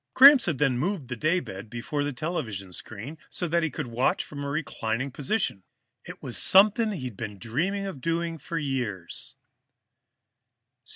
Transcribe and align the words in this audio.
Gramps 0.15 0.45
had 0.45 0.57
then 0.57 0.79
moved 0.79 1.09
the 1.09 1.15
daybed 1.15 1.69
before 1.69 2.03
the 2.03 2.11
television 2.11 2.73
screen, 2.73 3.19
so 3.29 3.47
that 3.47 3.61
he 3.61 3.69
could 3.69 3.85
watch 3.85 4.23
from 4.23 4.43
a 4.43 4.49
reclining 4.49 5.11
position. 5.11 5.61
It 6.05 6.23
was 6.23 6.39
something 6.39 6.91
he'd 6.93 7.17
dreamed 7.37 7.85
of 7.85 8.01
doing 8.01 8.39
for 8.39 8.57
years. 8.57 9.35